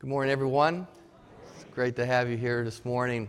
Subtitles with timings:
[0.00, 0.86] Good morning, everyone.
[1.56, 3.28] It's great to have you here this morning.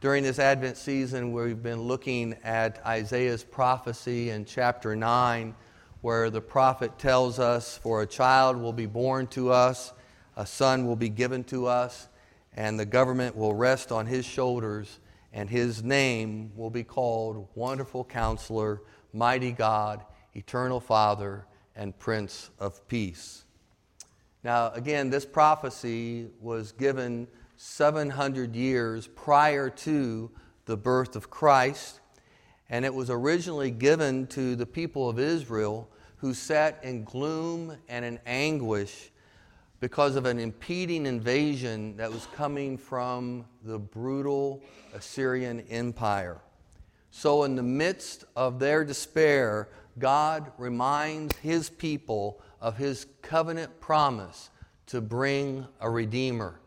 [0.00, 5.56] During this Advent season, we've been looking at Isaiah's prophecy in chapter 9,
[6.02, 9.92] where the prophet tells us, For a child will be born to us,
[10.36, 12.06] a son will be given to us,
[12.56, 15.00] and the government will rest on his shoulders,
[15.32, 21.44] and his name will be called Wonderful Counselor, Mighty God, Eternal Father,
[21.74, 23.43] and Prince of Peace.
[24.44, 30.30] Now, again, this prophecy was given 700 years prior to
[30.66, 32.00] the birth of Christ,
[32.68, 38.04] and it was originally given to the people of Israel who sat in gloom and
[38.04, 39.10] in anguish
[39.80, 46.38] because of an impeding invasion that was coming from the brutal Assyrian Empire.
[47.10, 54.48] So, in the midst of their despair, God reminds his people of his covenant promise
[54.86, 56.58] to bring a Redeemer.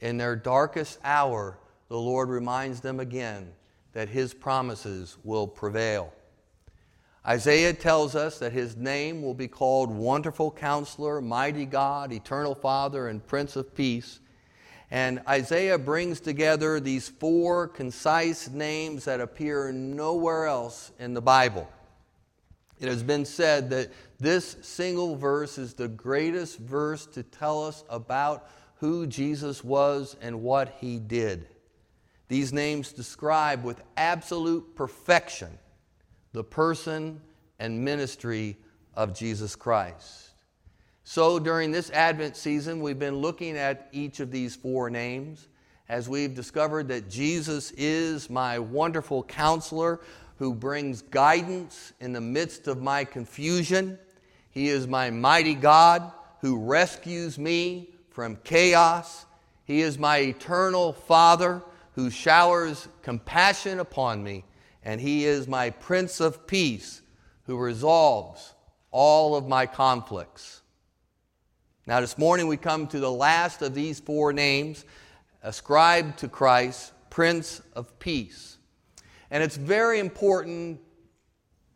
[0.00, 1.56] In their darkest hour,
[1.88, 3.52] the Lord reminds them again
[3.92, 6.12] that his promises will prevail.
[7.24, 13.06] Isaiah tells us that his name will be called Wonderful Counselor, Mighty God, Eternal Father,
[13.06, 14.18] and Prince of Peace.
[14.90, 21.70] And Isaiah brings together these four concise names that appear nowhere else in the Bible.
[22.80, 27.84] It has been said that this single verse is the greatest verse to tell us
[27.88, 31.46] about who Jesus was and what he did.
[32.28, 35.58] These names describe with absolute perfection
[36.32, 37.20] the person
[37.58, 38.56] and ministry
[38.94, 40.30] of Jesus Christ.
[41.04, 45.48] So, during this Advent season, we've been looking at each of these four names
[45.88, 50.00] as we've discovered that Jesus is my wonderful counselor,
[50.38, 53.98] who brings guidance in the midst of my confusion.
[54.50, 59.26] He is my mighty God who rescues me from chaos.
[59.64, 61.62] He is my eternal Father
[61.94, 64.44] who showers compassion upon me.
[64.84, 67.00] And He is my Prince of Peace
[67.46, 68.54] who resolves
[68.90, 70.62] all of my conflicts.
[71.86, 74.84] Now, this morning we come to the last of these four names
[75.42, 78.53] ascribed to Christ, Prince of Peace.
[79.30, 80.80] And it's very important,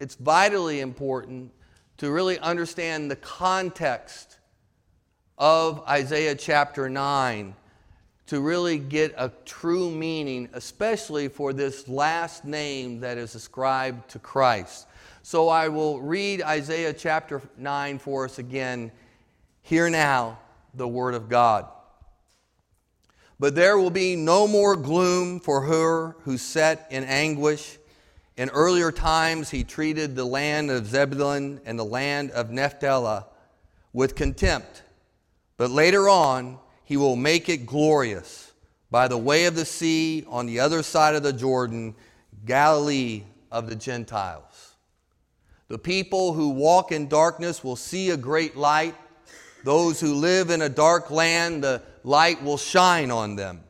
[0.01, 1.53] it's vitally important
[1.99, 4.39] to really understand the context
[5.37, 7.55] of Isaiah chapter 9
[8.27, 14.19] to really get a true meaning, especially for this last name that is ascribed to
[14.19, 14.87] Christ.
[15.23, 18.93] So I will read Isaiah chapter 9 for us again.
[19.63, 20.39] Hear now
[20.75, 21.67] the word of God.
[23.41, 27.79] But there will be no more gloom for her who sat in anguish.
[28.37, 33.23] In earlier times, he treated the land of Zebulun and the land of Naphtali
[33.93, 34.83] with contempt.
[35.57, 38.53] But later on, he will make it glorious
[38.91, 41.95] by the way of the sea on the other side of the Jordan,
[42.45, 44.75] Galilee of the Gentiles.
[45.69, 48.95] The people who walk in darkness will see a great light.
[49.65, 53.61] Those who live in a dark land, the light will shine on them.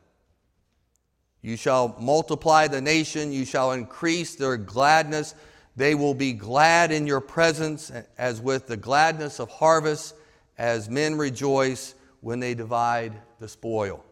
[1.41, 5.35] You shall multiply the nation, you shall increase their gladness.
[5.75, 10.15] They will be glad in your presence, as with the gladness of harvest,
[10.57, 14.03] as men rejoice when they divide the spoil.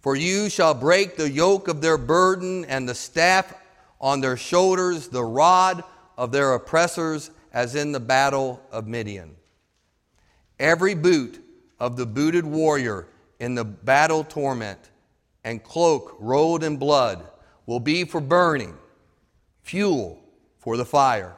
[0.00, 3.54] For you shall break the yoke of their burden and the staff
[4.00, 5.84] on their shoulders, the rod
[6.16, 9.36] of their oppressors, as in the battle of Midian.
[10.60, 11.42] Every boot
[11.80, 13.08] of the booted warrior
[13.40, 14.78] in the battle torment
[15.42, 17.26] and cloak rolled in blood
[17.64, 18.76] will be for burning,
[19.62, 20.22] fuel
[20.58, 21.34] for the fire.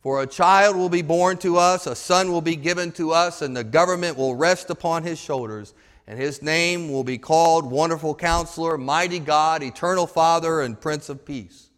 [0.00, 3.42] For a child will be born to us, a son will be given to us,
[3.42, 5.72] and the government will rest upon his shoulders.
[6.08, 11.24] And his name will be called Wonderful Counselor, Mighty God, Eternal Father, and Prince of
[11.24, 11.68] Peace.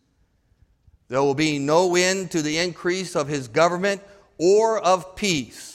[1.08, 4.00] There will be no end to the increase of his government
[4.38, 5.71] or of peace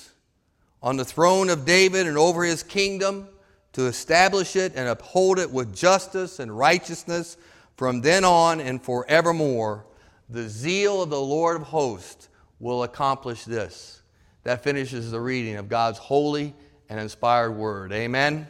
[0.82, 3.28] on the throne of David and over his kingdom
[3.74, 7.38] to establish it and uphold it with justice and righteousness
[7.76, 9.86] from then on and forevermore.
[10.30, 12.30] The zeal of the Lord of hosts
[12.60, 14.02] will accomplish this.
[14.44, 16.54] That finishes the reading of God's holy
[16.90, 17.92] and inspired word.
[17.92, 18.34] Amen.
[18.34, 18.48] Amen.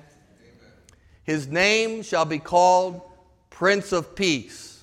[1.23, 3.01] His name shall be called
[3.50, 4.76] Prince of Peace.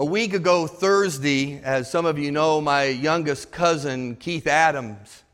[0.00, 5.24] A week ago, Thursday, as some of you know, my youngest cousin, Keith Adams,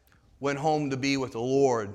[0.41, 1.95] went home to be with the Lord.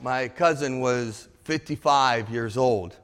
[0.00, 2.94] My cousin was 55 years old.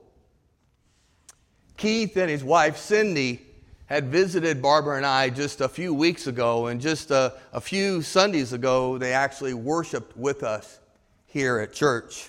[1.76, 3.42] Keith and his wife, Cindy,
[3.86, 8.00] had visited Barbara and I just a few weeks ago, and just a, a few
[8.00, 10.78] Sundays ago, they actually worshiped with us
[11.26, 12.28] here at church.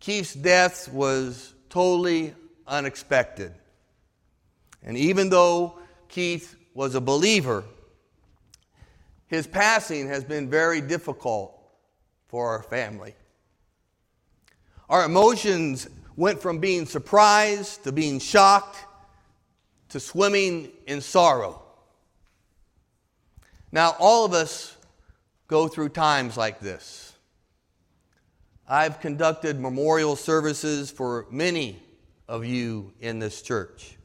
[0.00, 2.34] Keith's death was totally
[2.66, 3.54] unexpected.
[4.84, 5.78] And even though
[6.08, 7.64] Keith was a believer,
[9.26, 11.58] his passing has been very difficult
[12.28, 13.14] for our family.
[14.88, 18.76] Our emotions went from being surprised to being shocked
[19.88, 21.62] to swimming in sorrow.
[23.72, 24.76] Now, all of us
[25.48, 27.12] go through times like this.
[28.68, 31.82] I've conducted memorial services for many
[32.28, 33.96] of you in this church.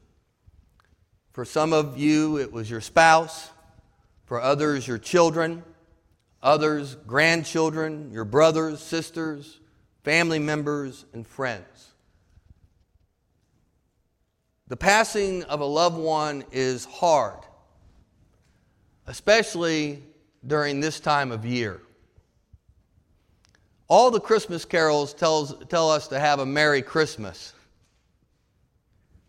[1.40, 3.48] For some of you, it was your spouse.
[4.26, 5.64] For others, your children.
[6.42, 9.58] Others, grandchildren, your brothers, sisters,
[10.04, 11.92] family members, and friends.
[14.68, 17.40] The passing of a loved one is hard,
[19.06, 20.02] especially
[20.46, 21.80] during this time of year.
[23.88, 27.54] All the Christmas carols tells, tell us to have a Merry Christmas.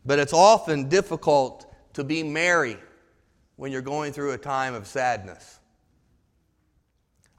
[0.05, 2.77] But it's often difficult to be merry
[3.55, 5.59] when you're going through a time of sadness.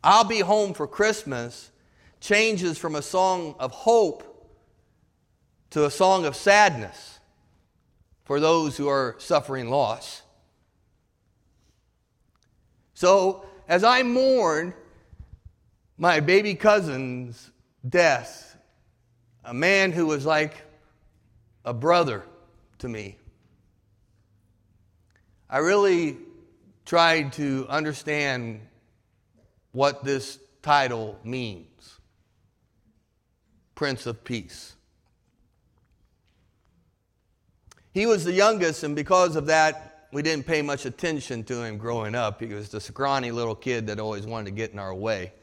[0.05, 1.71] I'll be home for Christmas
[2.21, 4.29] changes from a song of hope
[5.71, 7.19] to a song of sadness
[8.25, 10.23] for those who are suffering loss.
[12.95, 14.75] So, as I mourn
[15.99, 17.51] my baby cousin's
[17.89, 18.57] death,
[19.45, 20.57] a man who was like
[21.65, 22.23] a brother
[22.79, 23.17] to me,
[25.53, 26.17] I really
[26.87, 28.63] tried to understand
[29.73, 31.99] what this title means
[33.75, 34.75] Prince of Peace.
[37.93, 41.77] He was the youngest, and because of that, we didn't pay much attention to him
[41.77, 42.41] growing up.
[42.41, 45.35] He was the scrawny little kid that always wanted to get in our way.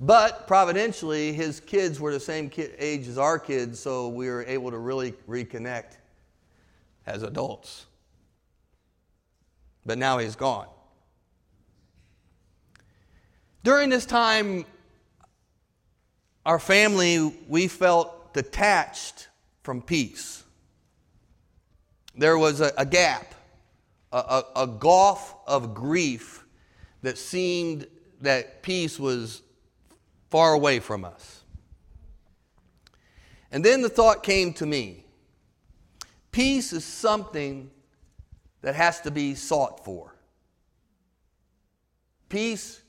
[0.00, 4.72] But providentially, his kids were the same age as our kids, so we were able
[4.72, 5.98] to really reconnect
[7.06, 7.86] as adults.
[9.88, 10.68] But now he's gone.
[13.64, 14.66] During this time,
[16.46, 19.28] our family, we felt detached
[19.64, 20.44] from peace
[22.18, 23.34] there was a, a gap,
[24.12, 26.44] a, a, a gulf of grief
[27.02, 27.86] that seemed
[28.20, 29.42] that peace was
[30.28, 31.44] far away from us.
[33.52, 35.04] And then the thought came to me
[36.32, 37.70] peace is something
[38.62, 40.14] that has to be sought for.
[42.28, 42.80] Peace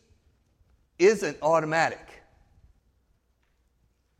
[0.97, 2.23] isn't automatic,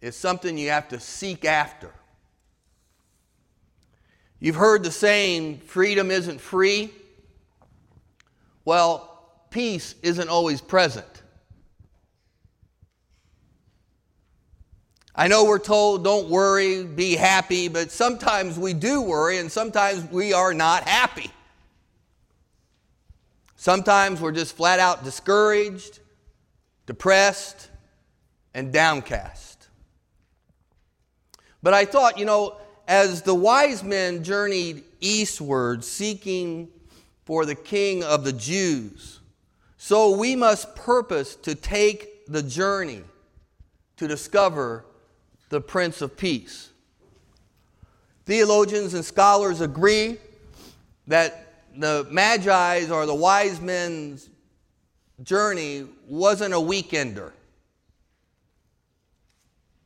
[0.02, 1.94] it's something you have to seek after.
[4.42, 6.94] You've heard the saying, freedom isn't free.
[8.64, 11.24] Well, peace isn't always present.
[15.14, 20.10] I know we're told don't worry, be happy, but sometimes we do worry and sometimes
[20.10, 21.30] we are not happy.
[23.60, 26.00] Sometimes we're just flat out discouraged,
[26.86, 27.70] depressed,
[28.54, 29.68] and downcast.
[31.62, 32.56] But I thought, you know,
[32.88, 36.70] as the wise men journeyed eastward seeking
[37.26, 39.20] for the king of the Jews,
[39.76, 43.04] so we must purpose to take the journey
[43.98, 44.86] to discover
[45.50, 46.70] the Prince of Peace.
[48.26, 50.18] Theologians and scholars agree
[51.08, 54.30] that the Magi's or the wise men's
[55.24, 57.32] journey wasn't a weekender.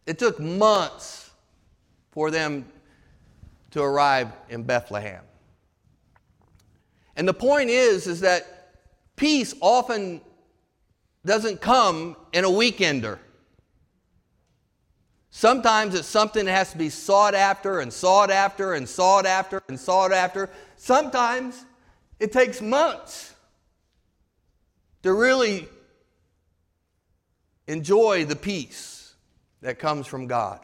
[0.05, 1.31] It took months
[2.11, 2.65] for them
[3.71, 5.23] to arrive in Bethlehem.
[7.15, 8.75] And the point is is that
[9.15, 10.21] peace often
[11.25, 13.17] doesn't come in a weekender.
[15.29, 19.63] Sometimes it's something that has to be sought after and sought after and sought after
[19.67, 20.49] and sought after.
[20.75, 21.65] Sometimes
[22.20, 23.34] it takes months
[25.03, 25.67] to really
[27.67, 29.13] enjoy the peace
[29.62, 30.60] that comes from God.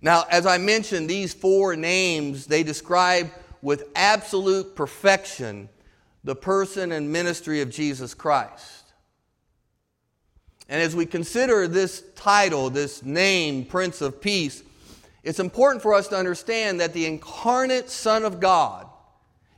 [0.00, 3.30] Now, as I mentioned, these four names, they describe
[3.62, 5.68] with absolute perfection
[6.24, 8.84] the person and ministry of Jesus Christ.
[10.68, 14.62] And as we consider this title, this name, Prince of Peace,
[15.22, 18.86] it's important for us to understand that the incarnate Son of God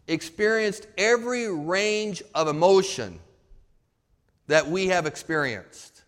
[0.08, 3.18] experienced every range of emotion
[4.46, 6.02] that we have experienced.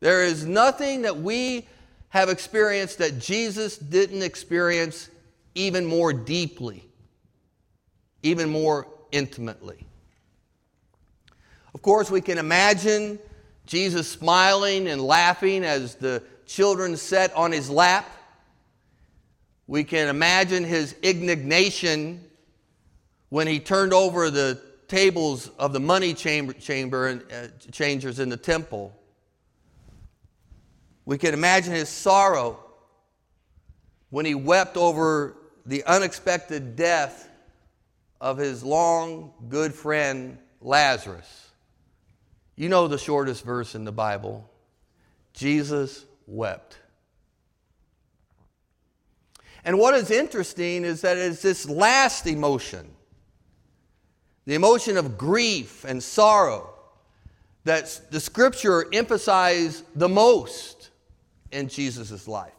[0.00, 1.66] There is nothing that we
[2.10, 5.08] have experienced that Jesus didn't experience
[5.54, 6.84] even more deeply,
[8.22, 9.86] even more intimately.
[11.74, 13.18] Of course, we can imagine
[13.66, 18.08] Jesus smiling and laughing as the children sat on his lap.
[19.66, 22.24] We can imagine his indignation
[23.36, 28.30] when he turned over the tables of the money chamber, chamber and uh, changers in
[28.30, 28.98] the temple.
[31.04, 32.58] We can imagine his sorrow
[34.08, 37.28] when he wept over the unexpected death
[38.22, 41.50] of his long good friend Lazarus.
[42.54, 44.48] You know the shortest verse in the Bible
[45.34, 46.78] Jesus wept.
[49.62, 52.95] And what is interesting is that it's this last emotion,
[54.46, 56.70] the emotion of grief and sorrow,
[57.64, 60.90] that the scripture emphasizes the most
[61.50, 62.52] in Jesus' life.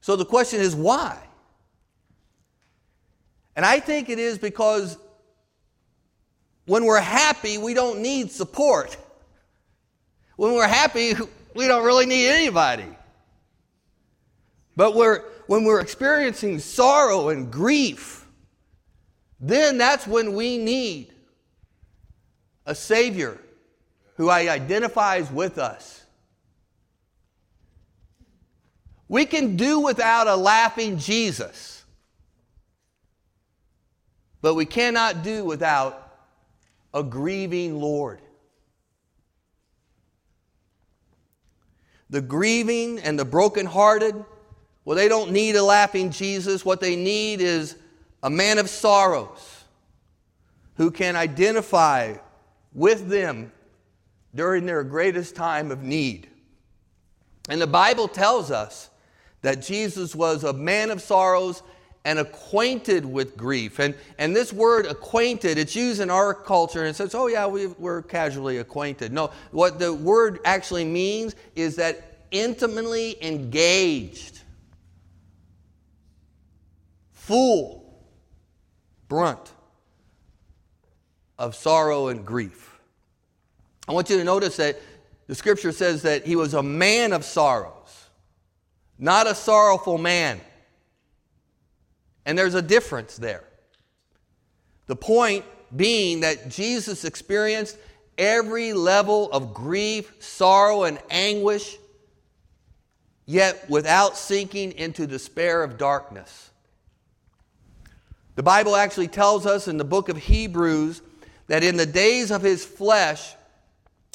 [0.00, 1.18] So the question is why?
[3.56, 4.96] And I think it is because
[6.66, 8.96] when we're happy, we don't need support.
[10.36, 11.14] When we're happy,
[11.54, 12.86] we don't really need anybody.
[14.76, 18.21] But we're, when we're experiencing sorrow and grief,
[19.42, 21.12] then that's when we need
[22.64, 23.40] a Savior
[24.16, 26.04] who identifies with us.
[29.08, 31.82] We can do without a laughing Jesus,
[34.40, 35.98] but we cannot do without
[36.94, 38.22] a grieving Lord.
[42.10, 44.24] The grieving and the brokenhearted,
[44.84, 46.64] well, they don't need a laughing Jesus.
[46.64, 47.76] What they need is
[48.22, 49.64] a man of sorrows
[50.76, 52.14] who can identify
[52.72, 53.52] with them
[54.34, 56.28] during their greatest time of need.
[57.48, 58.90] And the Bible tells us
[59.42, 61.62] that Jesus was a man of sorrows
[62.04, 63.78] and acquainted with grief.
[63.78, 67.46] And, and this word acquainted, it's used in our culture and it says, oh, yeah,
[67.46, 69.12] we, we're casually acquainted.
[69.12, 74.40] No, what the word actually means is that intimately engaged,
[77.12, 77.81] full,
[79.12, 79.52] brunt
[81.38, 82.80] of sorrow and grief.
[83.86, 84.80] I want you to notice that
[85.26, 88.08] the scripture says that he was a man of sorrows,
[88.98, 90.40] not a sorrowful man.
[92.24, 93.44] And there's a difference there.
[94.86, 95.44] The point
[95.76, 97.76] being that Jesus experienced
[98.16, 101.76] every level of grief, sorrow, and anguish,
[103.26, 106.48] yet without sinking into despair of darkness.
[108.34, 111.02] The Bible actually tells us in the book of Hebrews
[111.48, 113.34] that in the days of his flesh,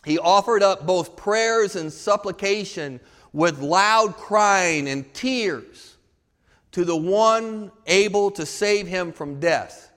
[0.06, 3.00] he offered up both prayers and supplication
[3.34, 5.98] with loud crying and tears
[6.72, 9.92] to the one able to save him from death,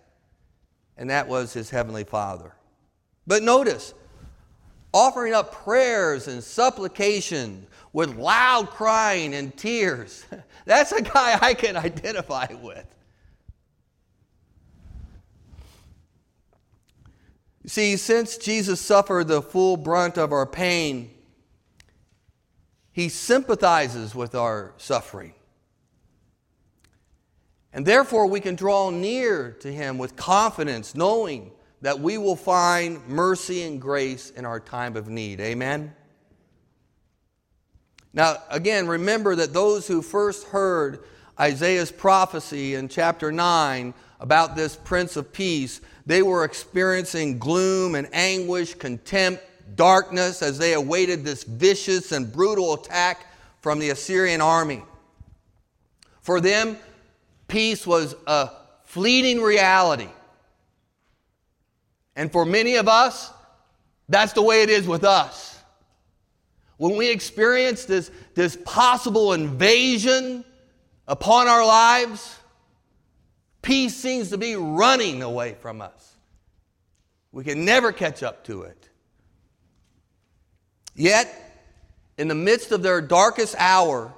[0.96, 2.52] and that was his heavenly Father.
[3.26, 3.94] But notice,
[4.92, 10.26] offering up prayers and supplication with loud crying and tears,
[10.66, 12.86] that's a guy I can identify with.
[17.66, 21.10] See, since Jesus suffered the full brunt of our pain,
[22.92, 25.34] he sympathizes with our suffering.
[27.72, 31.52] And therefore, we can draw near to Him with confidence, knowing
[31.82, 35.40] that we will find mercy and grace in our time of need.
[35.40, 35.94] Amen?
[38.12, 41.04] Now, again, remember that those who first heard
[41.38, 48.08] Isaiah's prophecy in chapter 9 about this Prince of Peace, they were experiencing gloom and
[48.12, 49.44] anguish, contempt,
[49.76, 53.26] darkness as they awaited this vicious and brutal attack
[53.60, 54.82] from the Assyrian army.
[56.22, 56.76] For them,
[57.46, 58.50] peace was a
[58.84, 60.08] fleeting reality.
[62.16, 63.32] And for many of us,
[64.08, 65.58] that's the way it is with us.
[66.76, 70.44] When we experience this, this possible invasion
[71.06, 72.39] upon our lives,
[73.62, 76.16] peace seems to be running away from us.
[77.32, 78.88] We can never catch up to it.
[80.94, 81.62] Yet,
[82.18, 84.12] in the midst of their darkest hour,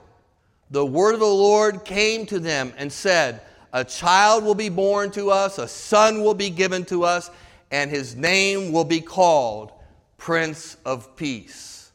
[0.70, 5.10] the word of the Lord came to them and said, A child will be born
[5.12, 7.30] to us, a son will be given to us,
[7.70, 9.72] and his name will be called
[10.16, 11.92] Prince of Peace.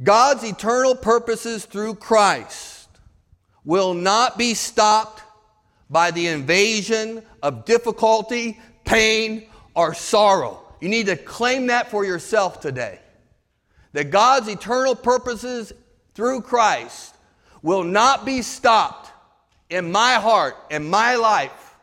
[0.00, 2.77] God's eternal purposes through Christ
[3.64, 5.22] will not be stopped
[5.90, 10.62] by the invasion of difficulty, pain, or sorrow.
[10.80, 12.98] You need to claim that for yourself today.
[13.92, 15.72] That God's eternal purposes
[16.14, 17.14] through Christ
[17.62, 19.10] will not be stopped
[19.70, 21.76] in my heart and my life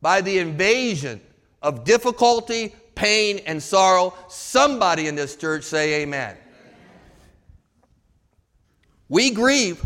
[0.00, 1.20] by the invasion
[1.62, 4.14] of difficulty, pain, and sorrow.
[4.28, 6.36] Somebody in this church say amen.
[9.08, 9.82] We grieve,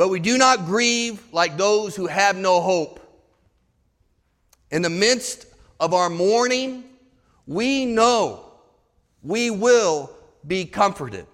[0.00, 3.00] but we do not grieve like those who have no hope.
[4.70, 5.44] In the midst
[5.78, 6.84] of our mourning,
[7.46, 8.46] we know
[9.22, 10.10] we will
[10.46, 11.26] be comforted.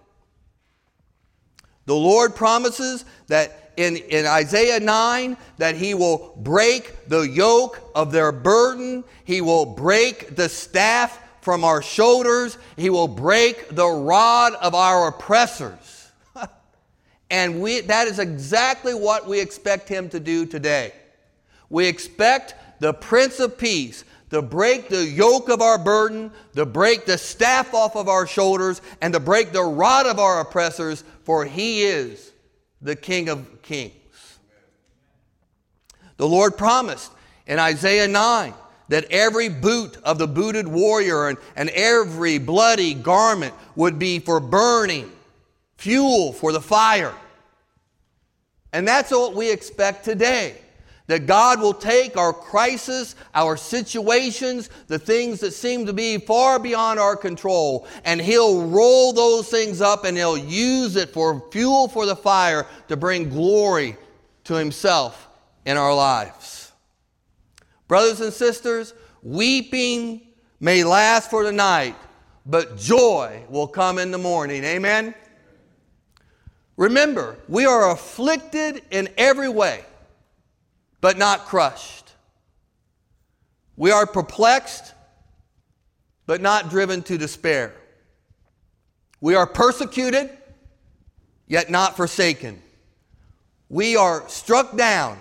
[1.85, 8.11] The Lord promises that in, in Isaiah 9 that he will break the yoke of
[8.11, 14.55] their burden, he will break the staff from our shoulders, he will break the rod
[14.55, 15.96] of our oppressors.
[17.31, 20.93] And we, that is exactly what we expect him to do today.
[21.69, 27.07] We expect the Prince of Peace to break the yoke of our burden, to break
[27.07, 31.45] the staff off of our shoulders, and to break the rod of our oppressors, for
[31.45, 32.33] he is
[32.83, 33.93] the King of Kings.
[36.17, 37.13] The Lord promised
[37.47, 38.55] in Isaiah 9
[38.89, 44.41] that every boot of the booted warrior and, and every bloody garment would be for
[44.41, 45.11] burning,
[45.77, 47.15] fuel for the fire.
[48.73, 50.57] And that's what we expect today.
[51.07, 56.59] That God will take our crisis, our situations, the things that seem to be far
[56.59, 61.87] beyond our control, and He'll roll those things up and He'll use it for fuel
[61.87, 63.97] for the fire to bring glory
[64.45, 65.29] to Himself
[65.65, 66.73] in our lives.
[67.87, 68.93] Brothers and sisters,
[69.23, 70.23] weeping
[70.59, 71.95] may last for the night,
[72.45, 74.65] but joy will come in the morning.
[74.65, 75.15] Amen?
[76.77, 79.85] Remember, we are afflicted in every way
[81.01, 82.13] but not crushed.
[83.77, 84.93] We are perplexed,
[86.27, 87.75] but not driven to despair.
[89.21, 90.37] We are persecuted,
[91.47, 92.61] yet not forsaken.
[93.69, 95.19] We are struck down,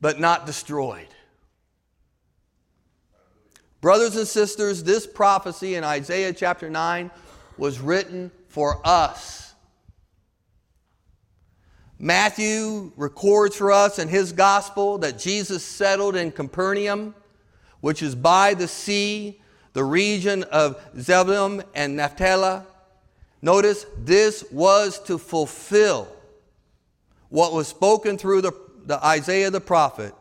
[0.00, 1.06] but not destroyed.
[3.80, 7.10] Brothers and sisters, this prophecy in Isaiah chapter 9
[7.56, 9.45] was written for us
[11.98, 17.14] Matthew records for us in his gospel that Jesus settled in Capernaum,
[17.80, 19.40] which is by the sea,
[19.72, 22.62] the region of Zebulun and Naphtali.
[23.40, 26.08] Notice this was to fulfill
[27.28, 28.52] what was spoken through the,
[28.84, 30.14] the Isaiah the prophet.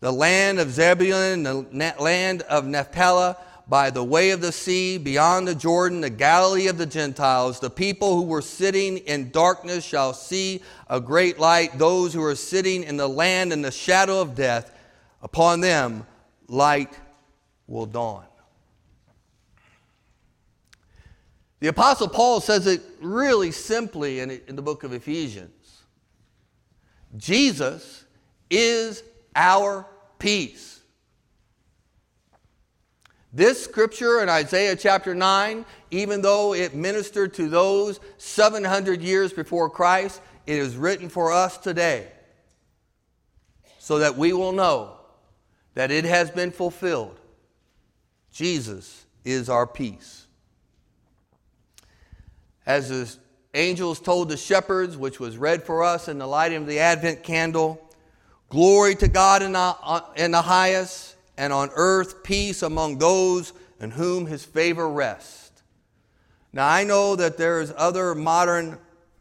[0.00, 3.34] The land of Zebulun, and the land of Naphtali,
[3.68, 7.60] by the way of the sea, beyond the Jordan, the Galilee of the Gentiles.
[7.60, 11.78] The people who were sitting in darkness shall see a great light.
[11.78, 14.72] Those who are sitting in the land in the shadow of death,
[15.22, 16.06] upon them
[16.48, 16.98] light
[17.66, 18.24] will dawn.
[21.60, 25.50] The Apostle Paul says it really simply in, the book of Ephesians
[27.16, 28.04] Jesus
[28.50, 29.02] is
[29.34, 29.86] our
[30.18, 30.77] peace.
[33.32, 39.68] This scripture in Isaiah chapter 9, even though it ministered to those 700 years before
[39.68, 42.08] Christ, it is written for us today
[43.78, 44.96] so that we will know
[45.74, 47.20] that it has been fulfilled.
[48.32, 50.26] Jesus is our peace.
[52.64, 53.14] As the
[53.52, 57.22] angels told the shepherds, which was read for us in the lighting of the Advent
[57.22, 57.80] candle,
[58.48, 63.54] glory to God in the, uh, in the highest and on earth peace among those
[63.80, 65.62] in whom his favor rests.
[66.52, 68.78] Now I know that there's other modern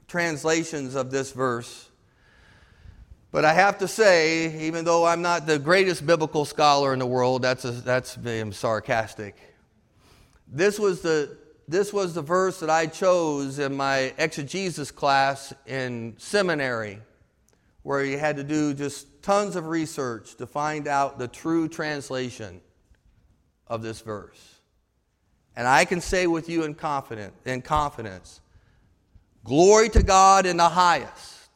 [0.08, 1.90] translations of this verse.
[3.32, 7.06] But I have to say, even though I'm not the greatest biblical scholar in the
[7.06, 9.36] world, that's, a, that's being sarcastic.
[10.48, 16.16] This was, the, this was the verse that I chose in my exegesis class in
[16.18, 17.00] seminary,
[17.84, 22.62] where you had to do just tons of research to find out the true translation
[23.68, 24.62] of this verse.
[25.54, 28.40] And I can say with you in, confident, in confidence
[29.44, 31.50] glory to God in the highest,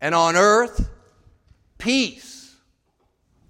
[0.00, 0.88] and on earth,
[1.76, 2.56] peace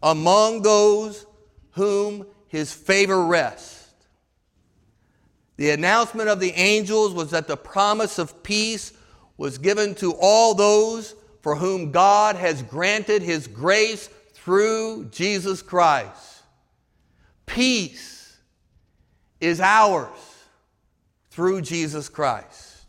[0.03, 1.25] among those
[1.73, 3.93] whom his favor rests.
[5.57, 8.93] The announcement of the angels was that the promise of peace
[9.37, 16.43] was given to all those for whom God has granted his grace through Jesus Christ.
[17.47, 18.37] Peace
[19.41, 20.09] is ours
[21.31, 22.85] through Jesus Christ.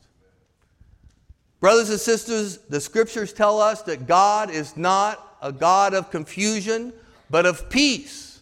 [1.59, 6.91] Brothers and sisters, the scriptures tell us that God is not a God of confusion,
[7.29, 8.41] but of peace.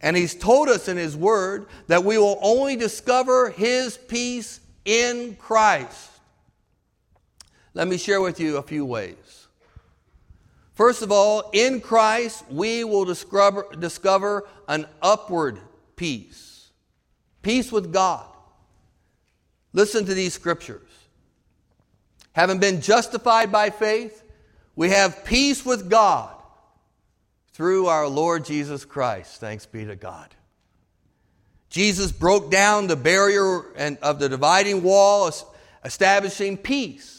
[0.00, 5.36] And He's told us in His Word that we will only discover His peace in
[5.36, 6.10] Christ.
[7.76, 9.48] Let me share with you a few ways.
[10.72, 15.58] First of all, in Christ, we will discover, discover an upward
[15.94, 16.70] peace
[17.42, 18.26] peace with God.
[19.74, 20.88] Listen to these scriptures.
[22.32, 24.24] Having been justified by faith,
[24.74, 26.34] we have peace with God
[27.52, 29.38] through our Lord Jesus Christ.
[29.38, 30.34] Thanks be to God.
[31.68, 33.60] Jesus broke down the barrier
[34.02, 35.30] of the dividing wall,
[35.84, 37.15] establishing peace,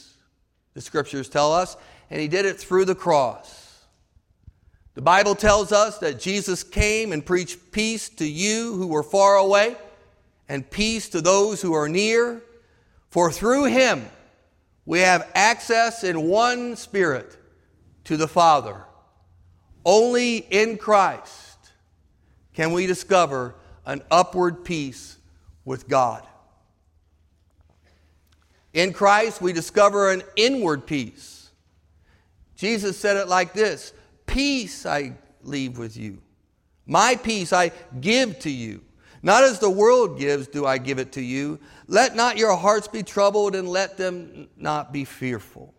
[0.78, 1.76] the scriptures tell us,
[2.12, 3.84] and he did it through the cross.
[4.94, 9.38] The Bible tells us that Jesus came and preached peace to you who were far
[9.38, 9.76] away
[10.48, 12.44] and peace to those who are near.
[13.10, 14.06] For through him
[14.86, 17.36] we have access in one spirit
[18.04, 18.84] to the Father.
[19.84, 21.58] Only in Christ
[22.54, 25.18] can we discover an upward peace
[25.66, 26.22] with God.
[28.78, 31.50] In Christ, we discover an inward peace.
[32.56, 33.92] Jesus said it like this
[34.28, 36.20] Peace I leave with you,
[36.86, 38.84] my peace I give to you.
[39.24, 41.60] Not as the world gives, do I give it to you.
[41.88, 45.74] Let not your hearts be troubled, and let them not be fearful.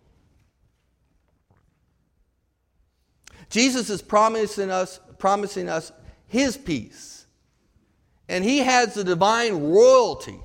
[3.49, 5.93] Jesus is promising us, promising us
[6.27, 7.27] his peace.
[8.29, 10.41] And he has the divine royalty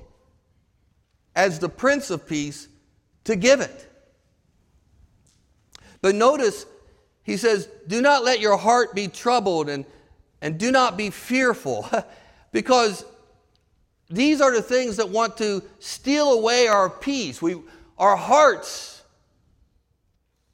[1.34, 2.68] as the Prince of Peace
[3.24, 3.90] to give it.
[6.00, 6.66] But notice,
[7.22, 9.84] he says, Do not let your heart be troubled and,
[10.42, 11.88] and do not be fearful,
[12.52, 13.04] because
[14.10, 17.40] these are the things that want to steal away our peace.
[17.40, 17.56] We,
[17.98, 19.02] our hearts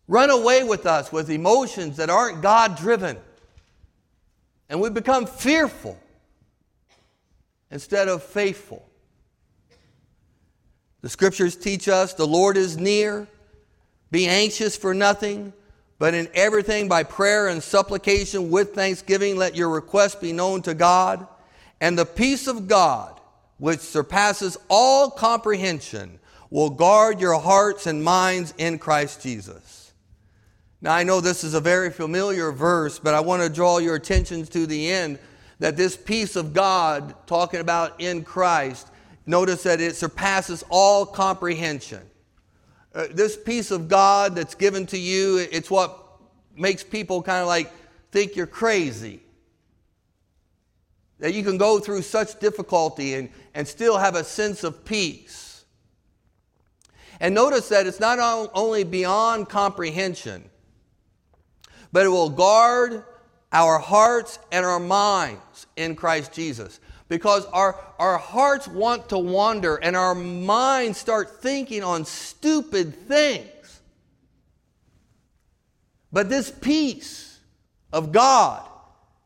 [0.07, 3.17] run away with us with emotions that aren't God driven.
[4.69, 5.99] And we become fearful
[7.71, 8.90] instead of faithful.
[11.03, 13.27] The scriptures teach us the Lord is near.
[14.11, 15.53] Be anxious for nothing,
[15.99, 20.75] but in everything by prayer and supplication with thanksgiving, let your requests be known to
[20.75, 21.27] God.
[21.81, 23.21] And the peace of God,
[23.59, 26.19] which surpasses all comprehension,
[26.51, 29.93] will guard your hearts and minds in Christ Jesus.
[30.83, 33.95] Now, I know this is a very familiar verse, but I want to draw your
[33.95, 35.19] attention to the end
[35.59, 38.90] that this peace of God, talking about in Christ,
[39.27, 42.03] notice that it surpasses all comprehension.
[42.95, 45.97] Uh, this peace of God that's given to you, it's what
[46.57, 47.73] makes people kind of like
[48.11, 49.21] think you're crazy.
[51.21, 55.65] That you can go through such difficulty and, and still have a sense of peace.
[57.21, 58.19] And notice that it's not
[58.55, 60.49] only beyond comprehension,
[61.93, 63.05] but it will guard
[63.53, 66.81] our hearts and our minds in Christ Jesus.
[67.11, 73.81] Because our, our hearts want to wander and our minds start thinking on stupid things.
[76.13, 77.41] But this peace
[77.93, 78.65] of God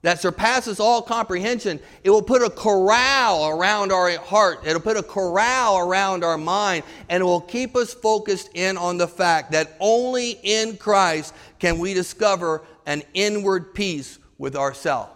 [0.00, 4.60] that surpasses all comprehension, it will put a corral around our heart.
[4.66, 8.96] It'll put a corral around our mind, and it will keep us focused in on
[8.96, 15.13] the fact that only in Christ can we discover an inward peace with ourselves.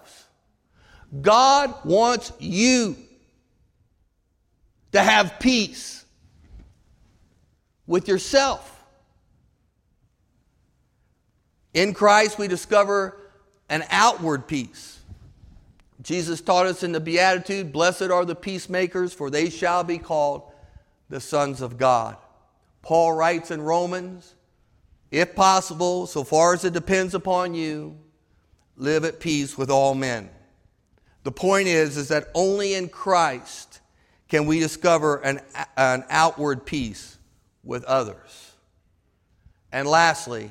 [1.20, 2.96] God wants you
[4.92, 6.04] to have peace
[7.86, 8.74] with yourself.
[11.74, 13.18] In Christ, we discover
[13.68, 14.98] an outward peace.
[16.02, 20.42] Jesus taught us in the Beatitude Blessed are the peacemakers, for they shall be called
[21.08, 22.16] the sons of God.
[22.82, 24.34] Paul writes in Romans,
[25.10, 27.96] if possible, so far as it depends upon you,
[28.76, 30.30] live at peace with all men.
[31.28, 33.82] The point is, is that only in Christ
[34.28, 35.42] can we discover an,
[35.76, 37.18] an outward peace
[37.62, 38.52] with others.
[39.70, 40.50] And lastly,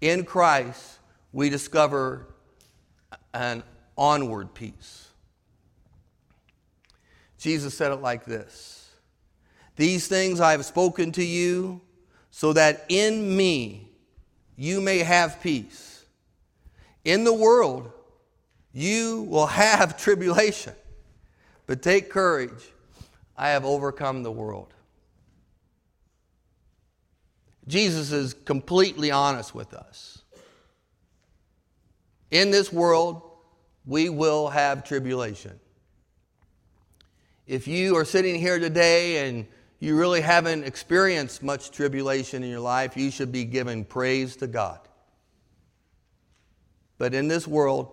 [0.00, 0.98] in Christ,
[1.32, 2.26] we discover
[3.32, 3.62] an
[3.96, 5.08] onward peace.
[7.38, 8.90] Jesus said it like this
[9.76, 11.80] These things I have spoken to you,
[12.32, 13.88] so that in me
[14.56, 16.04] you may have peace.
[17.04, 17.92] In the world,
[18.72, 20.74] you will have tribulation,
[21.66, 22.70] but take courage.
[23.36, 24.72] I have overcome the world.
[27.66, 30.22] Jesus is completely honest with us.
[32.30, 33.22] In this world,
[33.86, 35.58] we will have tribulation.
[37.46, 39.46] If you are sitting here today and
[39.80, 44.46] you really haven't experienced much tribulation in your life, you should be giving praise to
[44.46, 44.78] God.
[46.98, 47.92] But in this world,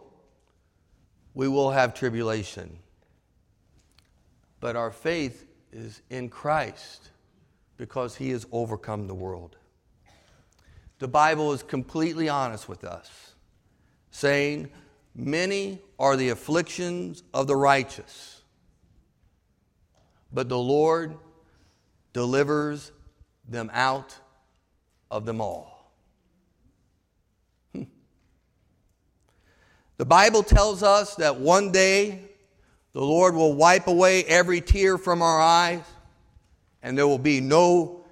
[1.34, 2.80] we will have tribulation.
[4.60, 7.10] But our faith is in Christ
[7.78, 9.56] because he has overcome the world.
[11.00, 13.34] the Bible is completely honest with us,
[14.12, 14.70] saying,
[15.16, 18.42] Many are the afflictions of the righteous,
[20.32, 21.18] but the Lord
[22.14, 22.92] delivers
[23.48, 24.16] them out
[25.10, 25.69] of them all.
[30.00, 32.22] The Bible tells us that one day
[32.94, 35.84] the Lord will wipe away every tear from our eyes,
[36.82, 38.06] and there will be no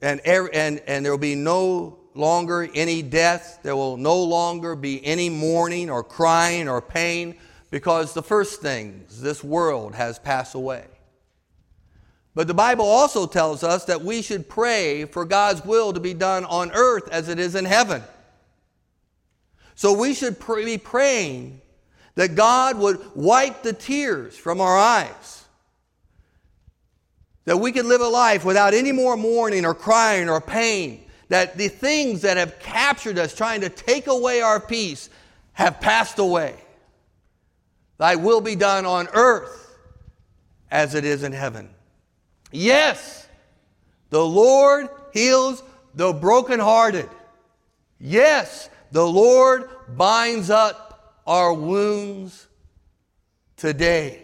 [0.00, 3.58] and, and, and there will be no longer any death.
[3.64, 7.34] There will no longer be any mourning or crying or pain
[7.72, 10.84] because the first things, this world has passed away.
[12.36, 16.14] But the Bible also tells us that we should pray for God's will to be
[16.14, 18.04] done on earth as it is in heaven.
[19.82, 21.60] So we should be praying
[22.14, 25.44] that God would wipe the tears from our eyes.
[27.46, 31.04] That we could live a life without any more mourning or crying or pain.
[31.30, 35.10] That the things that have captured us, trying to take away our peace,
[35.54, 36.54] have passed away.
[37.98, 39.76] Thy will be done on earth
[40.70, 41.68] as it is in heaven.
[42.52, 43.26] Yes,
[44.10, 45.60] the Lord heals
[45.96, 47.08] the brokenhearted.
[47.98, 52.46] Yes, the Lord binds up our wounds
[53.56, 54.22] today.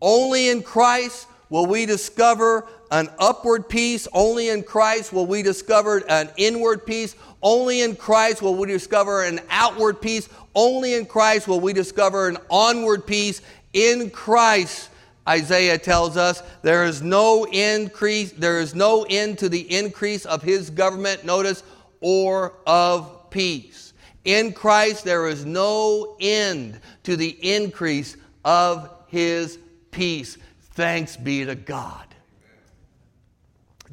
[0.00, 4.06] Only in Christ will we discover an upward peace.
[4.12, 7.14] Only in Christ will we discover an inward peace.
[7.42, 10.28] Only in Christ will we discover an outward peace.
[10.54, 13.40] Only in Christ will we discover an onward peace.
[13.72, 14.90] In Christ,
[15.28, 20.42] Isaiah tells us there is no increase, there is no end to the increase of
[20.42, 21.62] his government, notice,
[22.00, 23.92] or of peace.
[24.24, 29.58] In Christ, there is no end to the increase of his
[29.90, 30.36] peace.
[30.72, 32.04] Thanks be to God.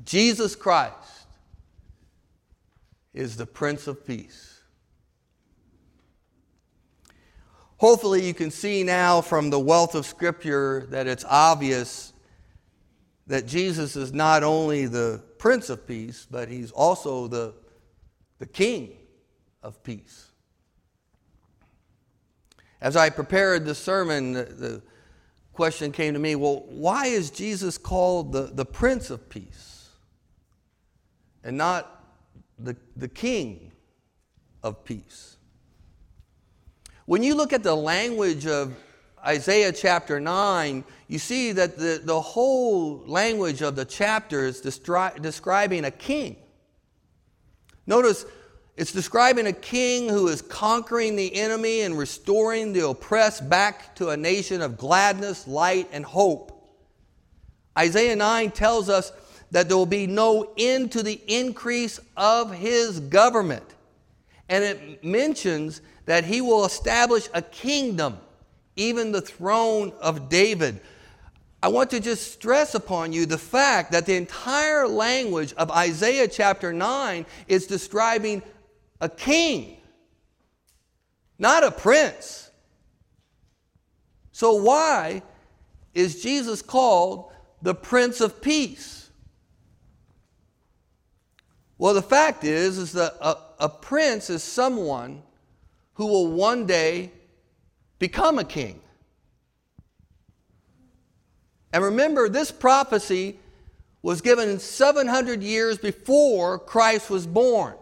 [0.04, 0.94] Jesus Christ
[3.14, 4.60] is the Prince of Peace.
[7.78, 12.14] Hopefully, you can see now from the wealth of Scripture that it's obvious
[13.28, 17.54] that Jesus is not only the Prince of Peace, but he's also the,
[18.40, 18.98] the King
[19.66, 20.28] of Peace.
[22.80, 24.82] As I prepared the sermon, the, the
[25.54, 29.90] question came to me well, why is Jesus called the, the Prince of Peace
[31.44, 32.06] and not
[32.60, 33.72] the, the King
[34.62, 35.38] of Peace?
[37.08, 38.76] When you look at the language of
[39.26, 45.20] Isaiah chapter 9, you see that the, the whole language of the chapter is destri-
[45.24, 46.36] describing a king.
[47.88, 48.26] Notice
[48.78, 54.10] it's describing a king who is conquering the enemy and restoring the oppressed back to
[54.10, 56.52] a nation of gladness, light, and hope.
[57.78, 59.14] Isaiah 9 tells us
[59.52, 63.64] that there will be no end to the increase of his government.
[64.50, 68.18] And it mentions that he will establish a kingdom,
[68.76, 70.82] even the throne of David.
[71.64, 76.28] I want to just stress upon you the fact that the entire language of Isaiah
[76.28, 78.44] chapter 9 is describing
[79.02, 79.78] a king,
[81.38, 82.50] not a prince.
[84.32, 85.22] So, why
[85.94, 87.32] is Jesus called
[87.62, 89.10] the Prince of Peace?
[91.78, 95.24] Well, the fact is, is that a, a prince is someone
[95.94, 97.12] who will one day
[98.00, 98.80] become a king.
[101.74, 103.38] And remember, this prophecy
[104.02, 107.76] was given 700 years before Christ was born.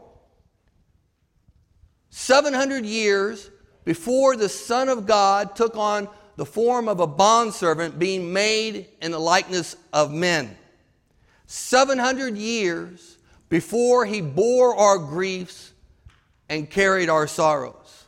[2.15, 3.49] 700 years
[3.86, 9.10] before the Son of God took on the form of a bondservant being made in
[9.12, 10.56] the likeness of men.
[11.47, 13.17] 700 years
[13.49, 15.73] before he bore our griefs
[16.49, 18.06] and carried our sorrows.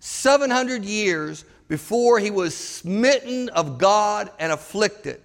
[0.00, 5.22] 700 years before he was smitten of God and afflicted.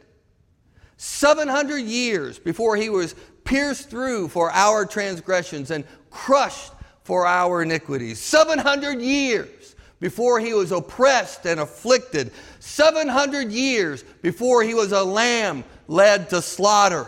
[0.97, 8.19] 700 years before he was pierced through for our transgressions and crushed for our iniquities.
[8.19, 12.31] 700 years before he was oppressed and afflicted.
[12.59, 17.07] 700 years before he was a lamb led to slaughter.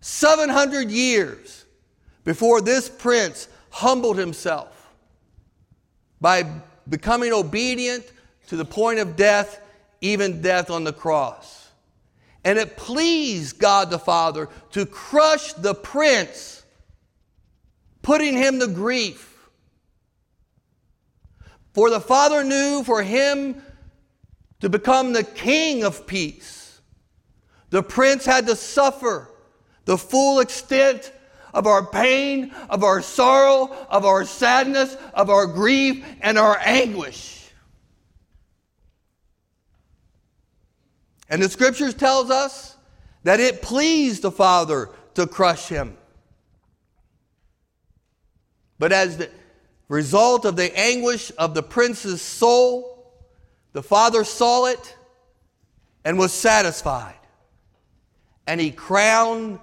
[0.00, 1.64] 700 years
[2.24, 4.92] before this prince humbled himself
[6.20, 6.44] by
[6.88, 8.04] becoming obedient
[8.48, 9.60] to the point of death,
[10.00, 11.68] even death on the cross.
[12.44, 16.63] And it pleased God the Father to crush the prince,
[18.04, 19.48] putting him to grief.
[21.72, 23.60] For the Father knew for him
[24.60, 26.80] to become the king of peace,
[27.70, 29.28] the prince had to suffer
[29.86, 31.12] the full extent
[31.52, 37.50] of our pain, of our sorrow, of our sadness, of our grief, and our anguish.
[41.28, 42.76] And the scriptures tells us
[43.24, 45.96] that it pleased the Father to crush him.
[48.78, 49.30] But as the
[49.88, 53.12] result of the anguish of the prince's soul,
[53.72, 54.96] the Father saw it
[56.04, 57.18] and was satisfied.
[58.46, 59.58] And he crowned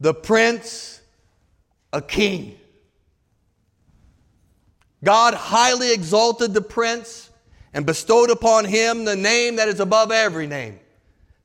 [0.00, 1.00] the prince
[1.92, 2.58] a king.
[5.04, 7.30] God highly exalted the prince
[7.72, 10.80] and bestowed upon him the name that is above every name.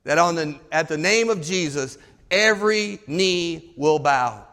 [0.06, 1.98] That on the, at the name of Jesus,
[2.32, 4.48] every knee will bow.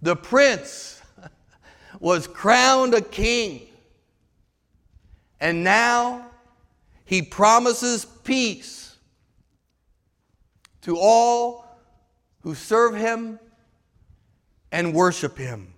[0.00, 0.99] The prince
[2.00, 3.68] was crowned a king.
[5.38, 6.26] And now
[7.04, 8.96] he promises peace
[10.82, 11.66] to all
[12.42, 13.38] who serve him
[14.72, 15.74] and worship him.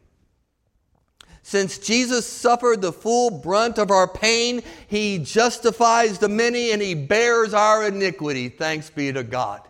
[1.42, 6.94] Since Jesus suffered the full brunt of our pain, he justifies the many and he
[6.94, 8.48] bears our iniquity.
[8.48, 9.62] Thanks be to God.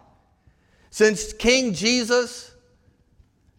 [0.90, 2.54] Since King Jesus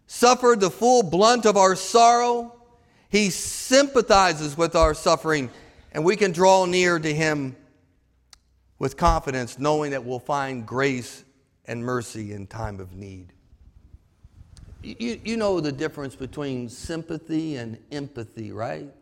[0.06, 2.54] suffered the full blunt of our sorrow,
[3.14, 5.48] he sympathizes with our suffering,
[5.92, 7.54] and we can draw near to him
[8.80, 11.22] with confidence, knowing that we'll find grace
[11.66, 13.32] and mercy in time of need.
[14.82, 18.92] You, you know the difference between sympathy and empathy, right?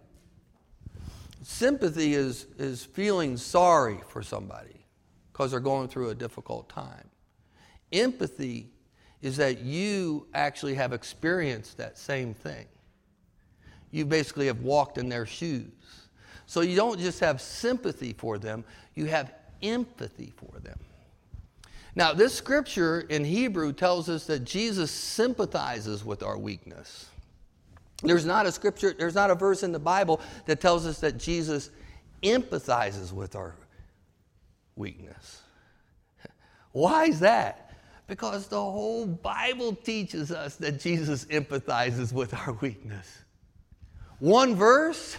[1.42, 4.85] Sympathy is, is feeling sorry for somebody
[5.33, 7.09] because they're going through a difficult time.
[7.92, 8.68] Empathy
[9.22, 12.66] is that you actually have experienced that same thing.
[13.92, 15.70] You basically have walked in their shoes.
[16.46, 20.78] So you don't just have sympathy for them, you have empathy for them.
[21.94, 27.07] Now, this scripture in Hebrew tells us that Jesus sympathizes with our weakness.
[28.02, 31.18] There's not a scripture, there's not a verse in the Bible that tells us that
[31.18, 31.70] Jesus
[32.22, 33.55] empathizes with our
[34.74, 35.42] weakness.
[36.72, 37.74] Why is that?
[38.07, 43.21] Because the whole Bible teaches us that Jesus empathizes with our weakness.
[44.22, 45.18] One verse,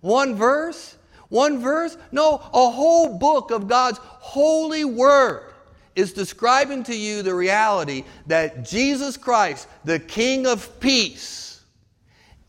[0.00, 0.96] one verse,
[1.28, 5.52] one verse, no, a whole book of God's holy word
[5.94, 11.60] is describing to you the reality that Jesus Christ, the King of peace,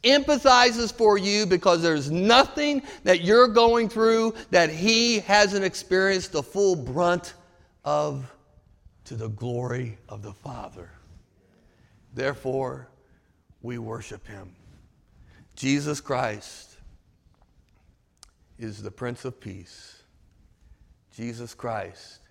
[0.01, 6.41] empathizes for you because there's nothing that you're going through that he hasn't experienced the
[6.41, 7.33] full brunt
[7.83, 8.33] of
[9.03, 10.89] to the glory of the Father.
[12.13, 12.87] Therefore,
[13.61, 14.55] we worship him.
[15.61, 16.75] Jesus Christ
[18.57, 20.01] is the Prince of Peace.
[21.15, 22.21] Jesus Christ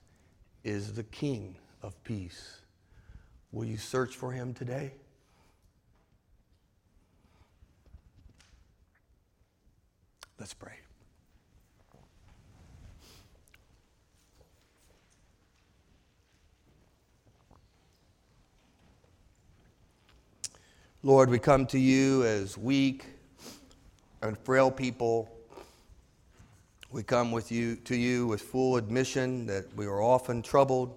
[0.64, 2.56] is the King of peace.
[3.52, 4.94] Will you search for him today?
[10.40, 10.72] Let's pray.
[21.04, 23.04] Lord, we come to you as weak
[24.22, 25.30] and frail people
[26.92, 30.92] we come with you to you with full admission that we are often troubled.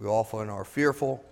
[0.00, 1.24] We often are fearful.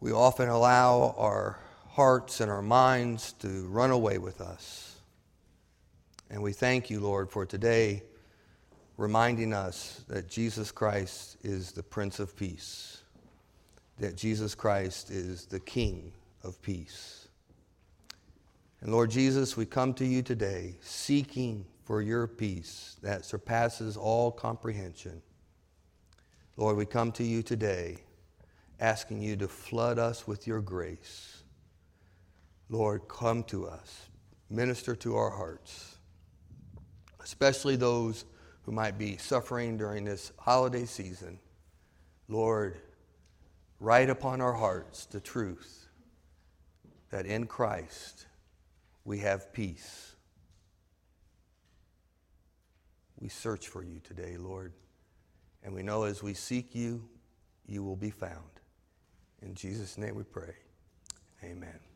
[0.00, 4.96] We often allow our hearts and our minds to run away with us.
[6.28, 8.02] And we thank you, Lord, for today
[8.96, 13.01] reminding us that Jesus Christ is the Prince of Peace,
[13.98, 17.28] that Jesus Christ is the King of Peace.
[18.80, 24.30] And Lord Jesus, we come to you today seeking for your peace that surpasses all
[24.32, 25.22] comprehension.
[26.56, 27.98] Lord, we come to you today
[28.80, 31.44] asking you to flood us with your grace.
[32.68, 34.08] Lord, come to us,
[34.50, 35.96] minister to our hearts,
[37.22, 38.24] especially those
[38.62, 41.38] who might be suffering during this holiday season.
[42.28, 42.80] Lord,
[43.82, 45.88] write upon our hearts the truth
[47.10, 48.26] that in Christ,
[49.04, 50.14] we have peace.
[53.18, 54.72] We search for you today, Lord.
[55.64, 57.08] And we know as we seek you,
[57.66, 58.60] you will be found.
[59.42, 60.54] In Jesus' name we pray.
[61.42, 61.91] Amen.